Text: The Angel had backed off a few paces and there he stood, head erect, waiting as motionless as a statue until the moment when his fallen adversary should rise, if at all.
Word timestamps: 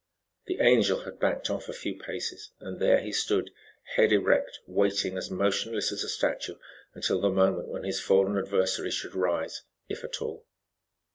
The 0.47 0.61
Angel 0.61 1.01
had 1.01 1.19
backed 1.19 1.51
off 1.51 1.69
a 1.69 1.73
few 1.73 1.99
paces 1.99 2.49
and 2.59 2.79
there 2.79 3.01
he 3.01 3.11
stood, 3.11 3.51
head 3.95 4.11
erect, 4.11 4.57
waiting 4.65 5.15
as 5.15 5.29
motionless 5.29 5.91
as 5.91 6.03
a 6.03 6.09
statue 6.09 6.55
until 6.95 7.21
the 7.21 7.29
moment 7.29 7.67
when 7.67 7.83
his 7.83 8.01
fallen 8.01 8.35
adversary 8.35 8.89
should 8.89 9.13
rise, 9.13 9.61
if 9.87 10.03
at 10.03 10.19
all. 10.19 10.47